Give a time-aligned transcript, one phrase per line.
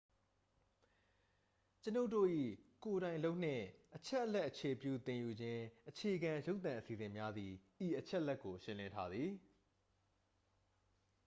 [1.83, 2.27] ကျွန်ုပ်တို့၏
[2.83, 3.65] ကိုယ်တိုင်လုပ်နှင့်
[3.95, 7.51] အချက်အလက် အခြေပြု သင်ယူခြင်းအခြေခံ ရုပ်သံအစီအစဉ်များသည်
[7.85, 9.31] ဤအချက်ကို ရှင်းလင်းထားသည်